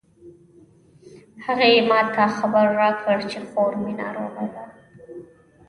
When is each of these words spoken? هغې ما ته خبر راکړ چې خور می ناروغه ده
هغې 1.45 1.73
ما 1.89 1.99
ته 2.13 2.23
خبر 2.37 2.65
راکړ 2.81 3.17
چې 3.31 3.39
خور 3.49 3.71
می 3.83 3.93
ناروغه 4.01 4.45
ده 4.53 4.63